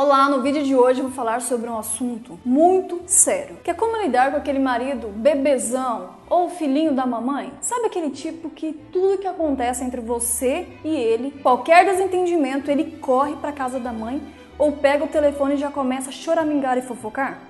Olá, 0.00 0.28
no 0.28 0.42
vídeo 0.42 0.62
de 0.62 0.76
hoje 0.76 1.00
eu 1.00 1.08
vou 1.08 1.12
falar 1.12 1.40
sobre 1.40 1.68
um 1.68 1.76
assunto 1.76 2.38
muito 2.44 3.02
sério, 3.08 3.56
que 3.64 3.70
é 3.72 3.74
como 3.74 3.96
lidar 3.96 4.30
com 4.30 4.36
aquele 4.36 4.60
marido 4.60 5.08
bebezão 5.08 6.10
ou 6.30 6.48
filhinho 6.48 6.94
da 6.94 7.04
mamãe. 7.04 7.52
Sabe 7.60 7.86
aquele 7.86 8.10
tipo 8.10 8.48
que 8.48 8.72
tudo 8.92 9.18
que 9.18 9.26
acontece 9.26 9.82
entre 9.82 10.00
você 10.00 10.68
e 10.84 10.94
ele, 10.94 11.32
qualquer 11.42 11.84
desentendimento, 11.84 12.70
ele 12.70 12.96
corre 12.98 13.34
para 13.38 13.50
casa 13.50 13.80
da 13.80 13.92
mãe 13.92 14.22
ou 14.56 14.70
pega 14.70 15.04
o 15.04 15.08
telefone 15.08 15.54
e 15.54 15.58
já 15.58 15.68
começa 15.68 16.10
a 16.10 16.12
choramingar 16.12 16.78
e 16.78 16.82
fofocar? 16.82 17.40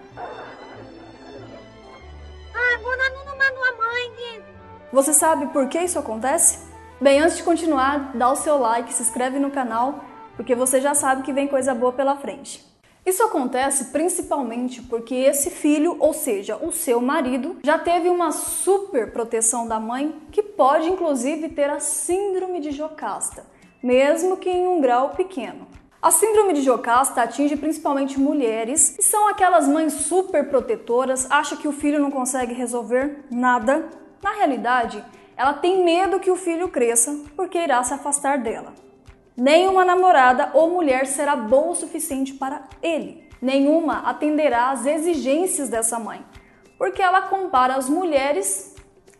Ah, 2.55 2.79
vou 2.83 2.97
na 2.97 3.11
numa 3.11 3.77
mãe. 3.77 4.43
Você 4.91 5.13
sabe 5.13 5.49
por 5.49 5.69
que 5.69 5.81
isso 5.81 5.99
acontece? 5.99 6.67
Bem, 6.99 7.21
antes 7.21 7.37
de 7.37 7.43
continuar, 7.43 8.13
dá 8.17 8.33
o 8.33 8.37
seu 8.37 8.59
like, 8.59 8.95
se 8.95 9.03
inscreve 9.03 9.39
no 9.39 9.51
canal 9.51 10.03
porque 10.39 10.55
você 10.55 10.81
já 10.81 10.95
sabe 10.95 11.25
que 11.25 11.33
vem 11.33 11.49
coisa 11.49 11.75
boa 11.75 11.93
pela 11.93 12.15
frente. 12.15 12.65
Isso 13.05 13.25
acontece 13.25 13.87
principalmente 13.87 14.81
porque 14.83 15.17
esse 15.17 15.51
filho, 15.51 15.97
ou 15.99 16.13
seja, 16.13 16.57
o 16.57 16.71
seu 16.71 17.01
marido, 17.01 17.57
já 17.65 17.77
teve 17.77 18.09
uma 18.09 18.31
super 18.31 19.11
proteção 19.11 19.67
da 19.67 19.81
mãe 19.81 20.15
que 20.31 20.41
pode 20.41 20.89
inclusive 20.89 21.49
ter 21.49 21.69
a 21.69 21.81
síndrome 21.81 22.61
de 22.61 22.71
Jocasta, 22.71 23.45
mesmo 23.83 24.37
que 24.37 24.49
em 24.49 24.69
um 24.69 24.81
grau 24.81 25.11
pequeno. 25.11 25.67
A 26.01 26.13
síndrome 26.13 26.53
de 26.53 26.63
Jocasta 26.63 27.23
atinge 27.23 27.57
principalmente 27.57 28.21
mulheres 28.21 28.97
e 28.97 29.03
são 29.03 29.27
aquelas 29.27 29.67
mães 29.67 29.93
super 29.95 30.49
protetoras, 30.49 31.29
acha 31.29 31.57
que 31.57 31.67
o 31.67 31.73
filho 31.73 31.99
não 31.99 32.13
consegue 32.13 32.55
resolver 32.55 33.25
nada. 33.29 33.89
Na 34.23 34.35
realidade, 34.35 35.05
ela 35.37 35.55
tem 35.55 35.83
medo 35.83 36.21
que 36.21 36.31
o 36.31 36.37
filho 36.37 36.69
cresça 36.69 37.19
porque 37.35 37.59
irá 37.59 37.83
se 37.83 37.93
afastar 37.93 38.39
dela. 38.39 38.73
Nenhuma 39.41 39.85
namorada 39.85 40.51
ou 40.53 40.69
mulher 40.69 41.07
será 41.07 41.37
boa 41.37 41.71
o 41.71 41.75
suficiente 41.77 42.35
para 42.35 42.65
ele. 42.83 43.23
Nenhuma 43.41 44.01
atenderá 44.01 44.71
às 44.71 44.85
exigências 44.85 45.69
dessa 45.69 45.97
mãe, 45.97 46.27
porque 46.77 47.01
ela 47.01 47.23
compara 47.23 47.77
as 47.77 47.89
mulheres 47.89 48.75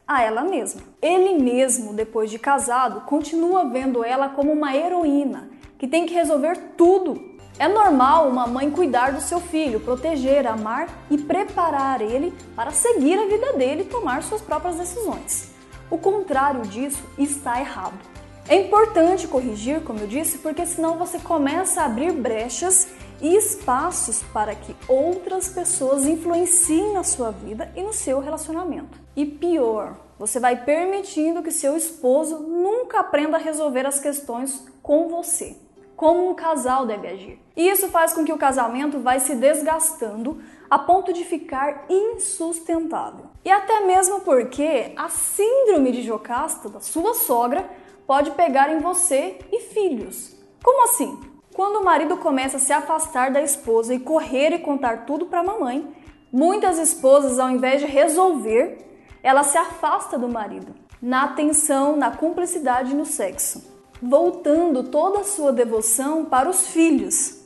a 0.05 0.21
ela 0.21 0.43
mesma. 0.43 0.83
Ele 1.01 1.41
mesmo, 1.41 1.95
depois 1.95 2.33
de 2.33 2.37
casado, 2.37 3.03
continua 3.03 3.69
vendo 3.69 4.03
ela 4.03 4.29
como 4.31 4.51
uma 4.51 4.75
heroína 4.75 5.51
que 5.79 5.87
tem 5.87 6.05
que 6.05 6.15
resolver 6.15 6.73
tudo. 6.77 7.39
É 7.57 7.69
normal 7.69 8.29
uma 8.29 8.49
mãe 8.49 8.73
cuidar 8.73 9.13
do 9.13 9.21
seu 9.21 9.39
filho, 9.39 9.79
proteger, 9.79 10.49
amar 10.49 10.89
e 11.09 11.17
preparar 11.17 12.03
ele 12.03 12.35
para 12.57 12.73
seguir 12.73 13.17
a 13.17 13.27
vida 13.27 13.53
dele 13.53 13.83
e 13.83 13.89
tomar 13.89 14.25
suas 14.25 14.43
próprias 14.43 14.79
decisões. 14.79 15.53
O 15.89 15.97
contrário 15.97 16.63
disso 16.63 17.05
está 17.17 17.61
errado. 17.61 18.18
É 18.51 18.57
importante 18.57 19.29
corrigir, 19.29 19.83
como 19.83 20.01
eu 20.01 20.07
disse, 20.07 20.39
porque 20.39 20.65
senão 20.65 20.97
você 20.97 21.19
começa 21.19 21.83
a 21.83 21.85
abrir 21.85 22.13
brechas 22.13 22.89
e 23.21 23.37
espaços 23.37 24.23
para 24.33 24.55
que 24.55 24.75
outras 24.89 25.51
pessoas 25.51 26.07
influenciem 26.07 26.95
na 26.95 27.03
sua 27.03 27.31
vida 27.31 27.71
e 27.77 27.83
no 27.83 27.93
seu 27.93 28.21
relacionamento. 28.21 28.99
E 29.15 29.27
pior, 29.27 29.99
você 30.19 30.41
vai 30.41 30.65
permitindo 30.65 31.43
que 31.43 31.51
seu 31.51 31.77
esposo 31.77 32.39
nunca 32.39 33.01
aprenda 33.01 33.37
a 33.37 33.41
resolver 33.41 33.85
as 33.85 34.01
questões 34.01 34.67
com 34.83 35.11
você, 35.11 35.55
como 35.95 36.31
um 36.31 36.35
casal 36.35 36.87
deve 36.87 37.07
agir. 37.07 37.39
E 37.55 37.69
isso 37.69 37.89
faz 37.89 38.15
com 38.15 38.25
que 38.25 38.33
o 38.33 38.39
casamento 38.39 38.99
vai 38.99 39.21
se 39.21 39.35
desgastando 39.35 40.41
a 40.71 40.79
ponto 40.79 41.13
de 41.13 41.25
ficar 41.25 41.87
insustentável. 41.89 43.27
E 43.45 43.51
até 43.51 43.81
mesmo 43.81 44.21
porque 44.21 44.93
a 44.97 45.09
síndrome 45.09 45.93
de 45.93 46.03
Jocasta 46.03 46.69
da 46.69 46.81
sua 46.81 47.15
sogra 47.15 47.69
pode 48.07 48.31
pegar 48.33 48.73
em 48.73 48.81
você 48.81 49.39
e 49.53 49.61
filhos. 49.61 50.37
Como 50.63 50.85
assim? 50.85 51.19
Quando 51.55 51.81
o 51.81 51.85
marido 51.85 52.17
começa 52.19 52.59
a 52.59 52.61
se 52.61 52.73
afastar 52.73 53.31
da 53.31 53.43
esposa 53.43 53.95
e 53.95 53.99
correr 53.99 54.53
e 54.53 54.59
contar 54.59 55.07
tudo 55.07 55.27
para 55.27 55.41
a 55.41 55.45
mamãe, 55.45 55.87
muitas 56.33 56.79
esposas, 56.79 57.39
ao 57.39 57.51
invés 57.51 57.81
de 57.81 57.87
resolver, 57.87 58.87
ela 59.23 59.43
se 59.43 59.59
afasta 59.59 60.19
do 60.19 60.29
marido, 60.29 60.75
na 61.03 61.25
atenção, 61.25 61.97
na 61.97 62.11
cumplicidade 62.11 62.95
no 62.95 63.05
sexo, 63.05 63.63
voltando 64.01 64.85
toda 64.85 65.21
a 65.21 65.25
sua 65.25 65.53
devoção 65.53 66.25
para 66.25 66.49
os 66.49 66.69
filhos. 66.69 67.38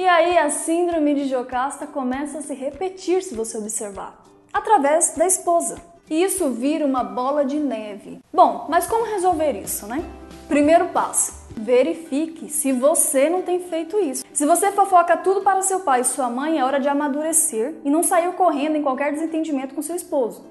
E 0.00 0.08
aí 0.08 0.38
a 0.38 0.48
síndrome 0.48 1.12
de 1.12 1.26
Jocasta 1.26 1.86
começa 1.86 2.38
a 2.38 2.40
se 2.40 2.54
repetir 2.54 3.22
se 3.22 3.34
você 3.34 3.58
observar, 3.58 4.18
através 4.50 5.12
da 5.14 5.26
esposa 5.26 5.76
e 6.08 6.22
isso 6.22 6.48
vira 6.48 6.86
uma 6.86 7.04
bola 7.04 7.44
de 7.44 7.58
neve. 7.58 8.18
Bom, 8.32 8.64
mas 8.70 8.86
como 8.86 9.04
resolver 9.04 9.52
isso, 9.52 9.86
né? 9.86 10.02
Primeiro 10.48 10.88
passo: 10.88 11.46
verifique 11.54 12.48
se 12.48 12.72
você 12.72 13.28
não 13.28 13.42
tem 13.42 13.60
feito 13.60 13.98
isso. 13.98 14.24
Se 14.32 14.46
você 14.46 14.72
fofoca 14.72 15.18
tudo 15.18 15.42
para 15.42 15.60
seu 15.60 15.80
pai 15.80 16.00
e 16.00 16.04
sua 16.04 16.30
mãe, 16.30 16.58
é 16.58 16.64
hora 16.64 16.80
de 16.80 16.88
amadurecer 16.88 17.74
e 17.84 17.90
não 17.90 18.02
sair 18.02 18.32
correndo 18.32 18.76
em 18.76 18.82
qualquer 18.82 19.12
desentendimento 19.12 19.74
com 19.74 19.82
seu 19.82 19.94
esposo. 19.94 20.46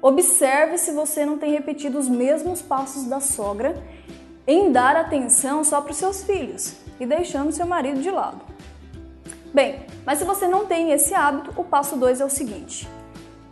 Observe 0.00 0.78
se 0.78 0.90
você 0.92 1.26
não 1.26 1.36
tem 1.36 1.52
repetido 1.52 1.98
os 1.98 2.08
mesmos 2.08 2.62
passos 2.62 3.04
da 3.04 3.20
sogra 3.20 3.74
em 4.46 4.72
dar 4.72 4.96
atenção 4.96 5.62
só 5.62 5.82
para 5.82 5.92
os 5.92 5.98
seus 5.98 6.24
filhos 6.24 6.76
e 6.98 7.04
deixando 7.04 7.52
seu 7.52 7.66
marido 7.66 8.00
de 8.00 8.10
lado. 8.10 8.55
Bem, 9.52 9.86
mas 10.04 10.18
se 10.18 10.24
você 10.24 10.46
não 10.46 10.66
tem 10.66 10.92
esse 10.92 11.14
hábito, 11.14 11.52
o 11.56 11.64
passo 11.64 11.96
2 11.96 12.20
é 12.20 12.24
o 12.24 12.30
seguinte: 12.30 12.88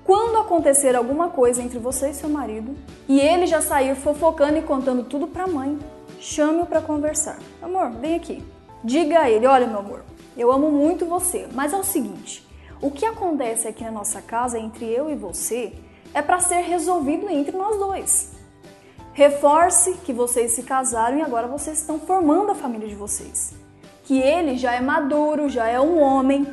quando 0.05 0.37
acontecer 0.37 0.95
alguma 0.95 1.31
coisa 1.31 1.63
entre 1.63 1.79
você 1.79 2.11
e 2.11 2.15
seu 2.15 2.29
marido 2.29 2.77
e 3.09 3.19
ele 3.19 3.47
já 3.47 3.63
sair 3.63 3.95
fofocando 3.97 4.59
e 4.59 4.63
contando 4.63 5.05
tudo 5.05 5.27
para 5.27 5.45
a 5.45 5.49
mãe, 5.49 5.79
chame-o 6.21 6.67
para 6.67 6.83
conversar. 6.83 7.39
Amor, 7.63 7.91
vem 7.93 8.15
aqui. 8.15 8.45
Diga 8.83 9.21
a 9.21 9.31
ele: 9.31 9.47
Olha, 9.47 9.67
meu 9.67 9.79
amor, 9.79 10.05
eu 10.37 10.53
amo 10.53 10.71
muito 10.71 11.07
você, 11.07 11.49
mas 11.55 11.73
é 11.73 11.77
o 11.77 11.83
seguinte: 11.83 12.47
o 12.83 12.91
que 12.91 13.07
acontece 13.07 13.67
aqui 13.67 13.83
na 13.83 13.91
nossa 13.91 14.21
casa 14.21 14.59
entre 14.59 14.85
eu 14.85 15.11
e 15.11 15.15
você 15.15 15.73
é 16.13 16.21
para 16.21 16.39
ser 16.39 16.61
resolvido 16.61 17.29
entre 17.31 17.57
nós 17.57 17.79
dois. 17.79 18.33
Reforce 19.15 19.95
que 20.05 20.13
vocês 20.13 20.53
se 20.53 20.65
casaram 20.65 21.19
e 21.19 21.23
agora 21.23 21.47
vocês 21.47 21.79
estão 21.79 21.99
formando 21.99 22.51
a 22.51 22.55
família 22.55 22.89
de 22.89 22.95
vocês. 22.95 23.55
Que 24.05 24.21
ele 24.21 24.57
já 24.57 24.75
é 24.75 24.81
maduro, 24.81 25.49
já 25.49 25.67
é 25.67 25.81
um 25.81 25.99
homem, 25.99 26.47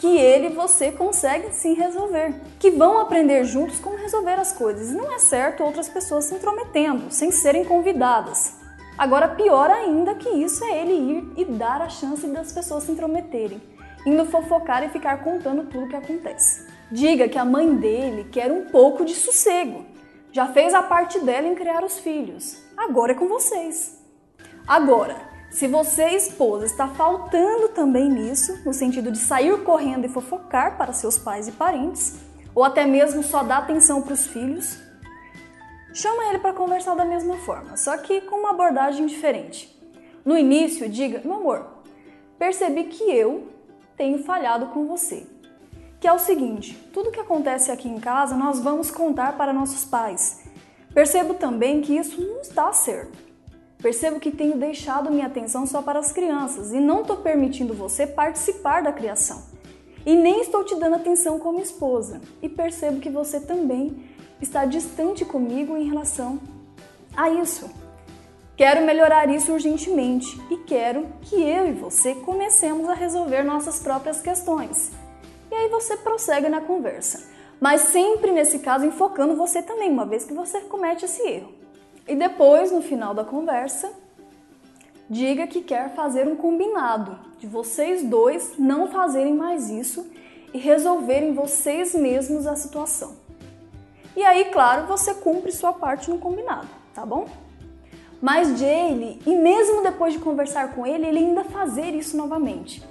que 0.00 0.16
ele 0.16 0.48
você 0.48 0.90
conseguem 0.90 1.52
sim 1.52 1.74
resolver, 1.74 2.34
que 2.58 2.70
vão 2.70 2.98
aprender 2.98 3.44
juntos 3.44 3.78
como 3.78 3.98
resolver 3.98 4.40
as 4.40 4.50
coisas. 4.50 4.90
Não 4.90 5.12
é 5.12 5.18
certo 5.18 5.62
outras 5.62 5.90
pessoas 5.90 6.24
se 6.24 6.34
intrometendo, 6.34 7.10
sem 7.10 7.30
serem 7.30 7.66
convidadas. 7.66 8.56
Agora, 8.96 9.28
pior 9.28 9.70
ainda 9.70 10.14
que 10.14 10.28
isso 10.28 10.64
é 10.64 10.80
ele 10.80 10.92
ir 10.92 11.32
e 11.36 11.44
dar 11.44 11.82
a 11.82 11.88
chance 11.90 12.26
das 12.26 12.50
pessoas 12.50 12.84
se 12.84 12.92
intrometerem, 12.92 13.60
indo 14.06 14.24
fofocar 14.24 14.82
e 14.82 14.88
ficar 14.88 15.22
contando 15.22 15.64
tudo 15.64 15.84
o 15.84 15.88
que 15.88 15.96
acontece. 15.96 16.66
Diga 16.90 17.28
que 17.28 17.38
a 17.38 17.44
mãe 17.44 17.76
dele 17.76 18.24
quer 18.32 18.50
um 18.50 18.70
pouco 18.70 19.04
de 19.04 19.14
sossego. 19.14 19.84
Já 20.32 20.48
fez 20.48 20.72
a 20.72 20.82
parte 20.82 21.20
dela 21.20 21.46
em 21.46 21.54
criar 21.54 21.84
os 21.84 21.98
filhos. 21.98 22.56
Agora 22.74 23.12
é 23.12 23.14
com 23.14 23.28
vocês. 23.28 23.98
Agora, 24.66 25.16
se 25.50 25.66
você, 25.66 26.10
esposa, 26.10 26.64
está 26.64 26.86
faltando 26.86 27.68
também 27.68 28.08
nisso, 28.08 28.60
no 28.64 28.72
sentido 28.72 29.10
de 29.10 29.18
sair 29.18 29.64
correndo 29.64 30.06
e 30.06 30.08
fofocar 30.08 30.78
para 30.78 30.92
seus 30.92 31.18
pais 31.18 31.48
e 31.48 31.52
parentes, 31.52 32.18
ou 32.54 32.64
até 32.64 32.86
mesmo 32.86 33.22
só 33.22 33.42
dar 33.42 33.58
atenção 33.58 34.00
para 34.00 34.14
os 34.14 34.26
filhos, 34.26 34.78
chama 35.92 36.26
ele 36.26 36.38
para 36.38 36.52
conversar 36.52 36.94
da 36.94 37.04
mesma 37.04 37.36
forma, 37.38 37.76
só 37.76 37.96
que 37.98 38.20
com 38.22 38.36
uma 38.36 38.50
abordagem 38.50 39.06
diferente. 39.06 39.76
No 40.24 40.38
início, 40.38 40.88
diga: 40.88 41.20
meu 41.24 41.34
amor, 41.34 41.66
percebi 42.38 42.84
que 42.84 43.02
eu 43.10 43.48
tenho 43.96 44.22
falhado 44.22 44.66
com 44.66 44.86
você. 44.86 45.26
Que 45.98 46.06
é 46.06 46.12
o 46.12 46.18
seguinte: 46.18 46.74
tudo 46.92 47.10
que 47.10 47.20
acontece 47.20 47.72
aqui 47.72 47.88
em 47.88 47.98
casa 47.98 48.36
nós 48.36 48.60
vamos 48.60 48.90
contar 48.90 49.36
para 49.36 49.52
nossos 49.52 49.84
pais. 49.84 50.44
Percebo 50.94 51.34
também 51.34 51.80
que 51.80 51.96
isso 51.96 52.20
não 52.20 52.40
está 52.40 52.72
certo. 52.72 53.29
Percebo 53.82 54.20
que 54.20 54.30
tenho 54.30 54.58
deixado 54.58 55.10
minha 55.10 55.26
atenção 55.26 55.66
só 55.66 55.80
para 55.80 55.98
as 55.98 56.12
crianças 56.12 56.72
e 56.72 56.78
não 56.78 57.00
estou 57.00 57.16
permitindo 57.16 57.72
você 57.72 58.06
participar 58.06 58.82
da 58.82 58.92
criação. 58.92 59.42
E 60.04 60.14
nem 60.14 60.40
estou 60.40 60.64
te 60.64 60.74
dando 60.76 60.96
atenção 60.96 61.38
como 61.38 61.60
esposa. 61.60 62.20
E 62.42 62.48
percebo 62.48 63.00
que 63.00 63.10
você 63.10 63.40
também 63.40 64.04
está 64.40 64.64
distante 64.64 65.24
comigo 65.24 65.76
em 65.76 65.88
relação 65.88 66.38
a 67.16 67.30
isso. 67.30 67.70
Quero 68.56 68.84
melhorar 68.84 69.30
isso 69.30 69.52
urgentemente 69.52 70.38
e 70.50 70.58
quero 70.58 71.06
que 71.22 71.36
eu 71.36 71.66
e 71.66 71.72
você 71.72 72.14
comecemos 72.14 72.88
a 72.88 72.94
resolver 72.94 73.42
nossas 73.42 73.80
próprias 73.80 74.20
questões. 74.20 74.90
E 75.50 75.54
aí 75.54 75.68
você 75.68 75.96
prossegue 75.96 76.48
na 76.48 76.60
conversa, 76.60 77.26
mas 77.58 77.80
sempre 77.80 78.30
nesse 78.30 78.58
caso 78.58 78.84
enfocando 78.84 79.34
você 79.34 79.62
também, 79.62 79.90
uma 79.90 80.04
vez 80.04 80.24
que 80.24 80.34
você 80.34 80.60
comete 80.60 81.06
esse 81.06 81.22
erro. 81.22 81.59
E 82.10 82.16
depois, 82.16 82.72
no 82.72 82.82
final 82.82 83.14
da 83.14 83.22
conversa, 83.22 83.92
diga 85.08 85.46
que 85.46 85.60
quer 85.60 85.94
fazer 85.94 86.26
um 86.26 86.34
combinado 86.34 87.16
de 87.38 87.46
vocês 87.46 88.02
dois 88.02 88.54
não 88.58 88.88
fazerem 88.88 89.32
mais 89.32 89.70
isso 89.70 90.04
e 90.52 90.58
resolverem 90.58 91.34
vocês 91.34 91.94
mesmos 91.94 92.48
a 92.48 92.56
situação. 92.56 93.14
E 94.16 94.24
aí, 94.24 94.46
claro, 94.46 94.88
você 94.88 95.14
cumpre 95.14 95.52
sua 95.52 95.72
parte 95.72 96.10
no 96.10 96.18
combinado, 96.18 96.66
tá 96.92 97.06
bom? 97.06 97.28
Mas 98.20 98.60
ele, 98.60 99.22
e 99.24 99.36
mesmo 99.36 99.80
depois 99.80 100.12
de 100.12 100.18
conversar 100.18 100.74
com 100.74 100.84
ele, 100.84 101.06
ele 101.06 101.20
ainda 101.20 101.44
fazer 101.44 101.94
isso 101.94 102.16
novamente. 102.16 102.82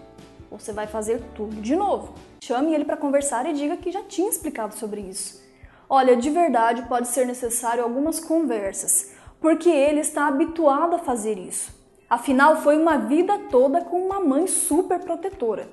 você 0.50 0.72
vai 0.72 0.88
fazer 0.88 1.22
tudo 1.36 1.62
de 1.62 1.75
novo. 1.75 2.13
Chame 2.42 2.74
ele 2.74 2.86
para 2.86 2.95
conversar 2.95 3.45
e 3.50 3.54
diga 3.54 3.75
que 3.75 3.92
já 3.92 4.01
tinha 4.01 4.30
explicado 4.30 4.77
sobre 4.77 5.01
isso. 5.01 5.49
Olha, 5.91 6.15
de 6.15 6.30
verdade 6.30 6.83
pode 6.83 7.07
ser 7.07 7.25
necessário 7.25 7.83
algumas 7.83 8.19
conversas, 8.19 9.12
porque 9.41 9.69
ele 9.69 10.01
está 10.01 10.27
habituado 10.27 10.95
a 10.95 11.00
fazer 11.00 11.39
isso. 11.39 11.74
Afinal, 12.07 12.57
foi 12.57 12.77
uma 12.77 12.97
vida 12.97 13.39
toda 13.50 13.81
com 13.81 14.00
uma 14.00 14.19
mãe 14.19 14.45
super 14.45 15.00
protetora. 15.00 15.68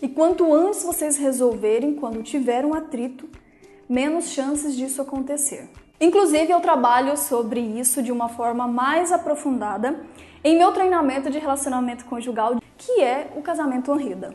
E 0.00 0.08
quanto 0.08 0.54
antes 0.54 0.84
vocês 0.84 1.16
resolverem 1.16 1.96
quando 1.96 2.22
tiver 2.22 2.64
um 2.64 2.74
atrito, 2.74 3.28
menos 3.88 4.28
chances 4.28 4.76
disso 4.76 5.02
acontecer. 5.02 5.68
Inclusive, 6.00 6.52
eu 6.52 6.60
trabalho 6.60 7.16
sobre 7.16 7.58
isso 7.58 8.00
de 8.00 8.12
uma 8.12 8.28
forma 8.28 8.68
mais 8.68 9.10
aprofundada 9.10 9.98
em 10.44 10.56
meu 10.56 10.70
treinamento 10.70 11.28
de 11.28 11.40
relacionamento 11.40 12.04
conjugal, 12.04 12.56
que 12.78 13.00
é 13.02 13.32
o 13.34 13.42
Casamento 13.42 13.90
Honrida. 13.90 14.32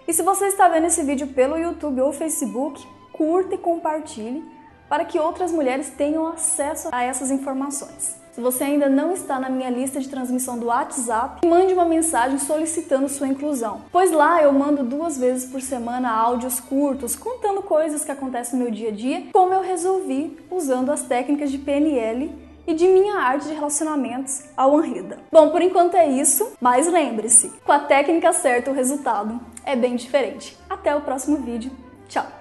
E 0.07 0.13
se 0.13 0.24
você 0.24 0.47
está 0.47 0.68
vendo 0.68 0.88
esse 0.88 1.03
vídeo 1.03 1.27
pelo 1.27 1.57
YouTube 1.57 2.01
ou 2.01 2.12
Facebook, 2.12 2.86
curta 3.13 3.56
e 3.56 3.57
compartilhe 3.57 4.44
para 4.89 5.06
que 5.06 5.19
outras 5.19 5.51
mulheres 5.51 5.91
tenham 5.91 6.27
acesso 6.27 6.89
a 6.91 7.03
essas 7.03 7.30
informações. 7.30 8.15
Se 8.39 8.44
você 8.44 8.63
ainda 8.63 8.88
não 8.88 9.12
está 9.12 9.38
na 9.38 9.50
minha 9.50 9.69
lista 9.69 10.00
de 10.00 10.07
transmissão 10.07 10.57
do 10.57 10.68
WhatsApp, 10.68 11.45
mande 11.45 11.74
uma 11.74 11.83
mensagem 11.83 12.39
solicitando 12.39 13.09
sua 13.09 13.27
inclusão, 13.27 13.81
pois 13.91 14.13
lá 14.13 14.41
eu 14.41 14.53
mando 14.53 14.81
duas 14.81 15.18
vezes 15.18 15.51
por 15.51 15.62
semana 15.62 16.09
áudios 16.09 16.57
curtos 16.57 17.18
contando 17.18 17.62
coisas 17.62 18.06
que 18.06 18.12
acontecem 18.12 18.57
no 18.57 18.63
meu 18.63 18.74
dia 18.74 18.88
a 18.88 18.94
dia, 18.94 19.24
como 19.33 19.53
eu 19.53 19.62
resolvi 19.62 20.38
usando 20.50 20.89
as 20.89 21.01
técnicas 21.01 21.51
de 21.51 21.57
PNL 21.57 22.33
e 22.65 22.74
de 22.74 22.88
minha 22.88 23.15
arte 23.15 23.50
de 23.50 23.56
relacionamentos 23.56 24.45
ao 24.56 24.77
Anrida. 24.77 25.19
Bom, 25.30 25.50
por 25.50 25.62
enquanto 25.62 25.95
é 25.95 26.07
isso, 26.07 26.53
mas 26.62 26.89
lembre-se, 26.89 27.50
com 27.65 27.74
a 27.74 27.80
técnica 27.80 28.31
certa 28.31 28.71
o 28.71 28.74
resultado 28.74 29.38
é 29.65 29.75
bem 29.75 29.97
diferente. 29.97 30.57
Até 30.69 30.95
o 30.95 31.01
próximo 31.01 31.39
vídeo. 31.39 31.74
Tchau! 32.07 32.38